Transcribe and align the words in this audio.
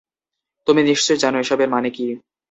তুমি 0.67 0.81
নিশ্চয়ই 0.83 1.21
জানো 1.23 1.37
এসবের 1.39 1.69
মানে 1.69 1.89
কি। 1.89 2.05